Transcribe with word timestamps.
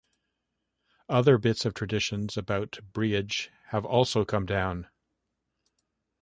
Other 1.09 1.37
bits 1.37 1.63
of 1.63 1.75
traditions 1.75 2.35
about 2.35 2.79
Breage 2.91 3.49
have 3.67 3.85
also 3.85 4.25
come 4.25 4.47
down. 4.47 4.87